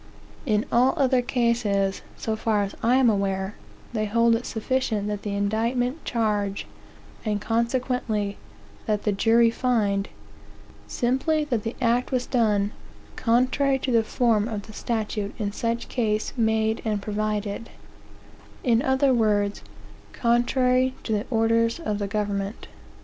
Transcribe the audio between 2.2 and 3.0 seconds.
far as I